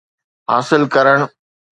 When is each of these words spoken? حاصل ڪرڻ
حاصل 0.49 0.81
ڪرڻ 0.93 1.17